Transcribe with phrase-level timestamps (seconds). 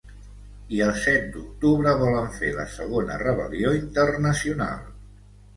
[0.77, 4.85] I el set d’octubre volen fer la ‘segona rebel·lió internacional’.